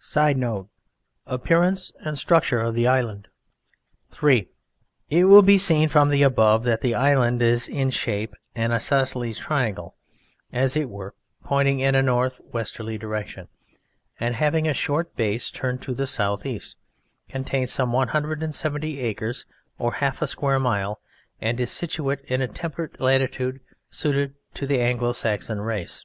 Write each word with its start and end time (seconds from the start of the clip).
(SEAL.) 0.00 0.22
[Sidenote: 0.24 0.68
Appearance 1.24 1.92
and 2.04 2.18
Structure 2.18 2.58
of 2.58 2.74
the 2.74 2.88
Island.] 2.88 3.28
III. 4.20 4.48
It 5.08 5.24
will 5.26 5.42
be 5.42 5.56
seen 5.56 5.88
from 5.88 6.08
the 6.08 6.24
above 6.24 6.64
that 6.64 6.80
the 6.80 6.96
island 6.96 7.42
is 7.42 7.68
in 7.68 7.90
shape 7.90 8.34
an 8.56 8.72
Isosceles 8.72 9.38
triangle, 9.38 9.94
as 10.52 10.74
it 10.74 10.90
were, 10.90 11.14
pointing 11.44 11.78
in 11.78 11.94
a 11.94 12.02
north 12.02 12.40
westerly 12.52 12.98
direction 12.98 13.46
and 14.18 14.34
having 14.34 14.66
a 14.66 14.74
short 14.74 15.14
base 15.14 15.48
turned 15.48 15.80
to 15.82 15.94
the 15.94 16.08
south 16.08 16.44
east, 16.44 16.76
contains 17.28 17.70
some 17.70 17.92
170 17.92 18.98
acres 18.98 19.46
or 19.78 19.92
half 19.92 20.20
a 20.20 20.26
square 20.26 20.58
mile, 20.58 21.00
and 21.40 21.60
is 21.60 21.70
situate 21.70 22.18
in 22.22 22.42
a 22.42 22.48
temperate 22.48 23.00
latitude 23.00 23.60
suited 23.90 24.34
to 24.54 24.66
the 24.66 24.80
Anglo 24.80 25.12
Saxon 25.12 25.60
Race. 25.60 26.04